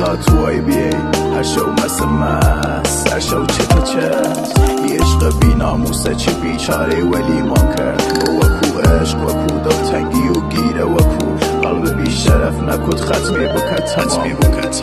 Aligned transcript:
صدا 0.00 0.16
تو 0.16 0.32
بیای 0.60 0.90
هر 1.34 1.42
شو 1.42 1.72
مثل 1.72 2.04
من 2.04 2.82
سر 2.84 3.20
شو 3.20 3.46
چه 3.46 3.64
تا 3.64 3.80
چست 3.80 4.58
یه 4.88 5.00
عشق 5.00 5.38
بی 5.40 5.54
ناموسه 5.54 6.14
چه 6.14 6.32
بیچاره 6.32 7.04
ولی 7.04 7.42
ما 7.42 7.54
کرد 7.54 8.28
و 8.28 8.32
وکو 8.32 8.80
عشق 8.80 9.18
وکو 9.18 9.58
دلتنگی 9.58 10.28
و 10.28 10.48
گیره 10.48 10.84
وکو 10.84 11.36
قلب 11.62 12.02
بی 12.02 12.10
شرف 12.10 12.60
نکد 12.60 13.00
ختمی 13.00 13.46
بکت 13.46 13.84
تمام 13.94 14.08
ختمی 14.08 14.34
بکت 14.34 14.82